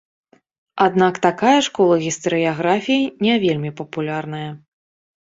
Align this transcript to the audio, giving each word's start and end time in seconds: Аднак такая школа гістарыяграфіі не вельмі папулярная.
Аднак 0.85 1.19
такая 1.25 1.53
школа 1.69 1.95
гістарыяграфіі 2.05 3.07
не 3.29 3.39
вельмі 3.47 3.77
папулярная. 3.85 4.47